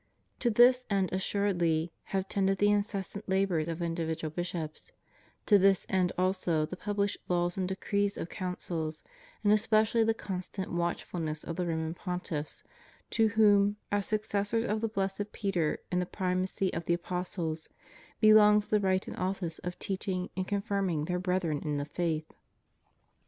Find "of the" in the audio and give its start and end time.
11.43-11.67, 14.65-14.89, 16.73-16.95